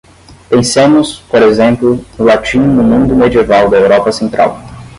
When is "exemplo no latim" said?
1.43-2.57